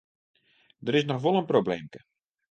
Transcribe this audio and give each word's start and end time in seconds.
Der 0.85 0.97
is 0.99 1.05
noch 1.09 1.21
wol 1.25 1.37
in 1.41 1.47
probleemke. 1.51 1.99